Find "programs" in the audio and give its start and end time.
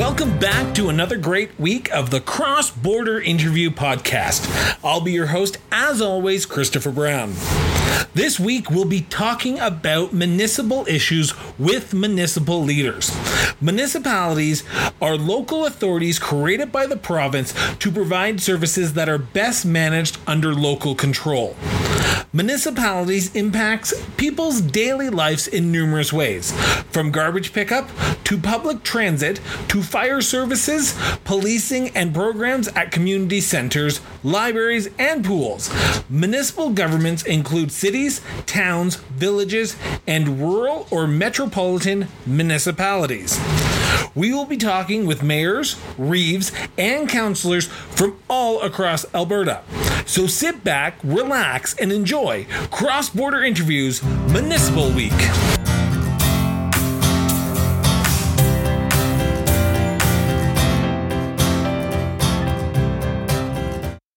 32.14-32.68